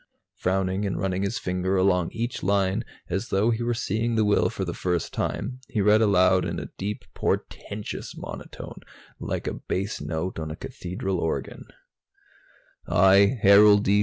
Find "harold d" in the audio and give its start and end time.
13.43-13.99